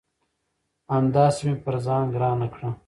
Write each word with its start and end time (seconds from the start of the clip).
همداسي 0.93 1.41
مې 1.47 1.55
پر 1.63 1.75
ځان 1.85 2.03
ګرانه 2.15 2.47
کړه 2.53 2.69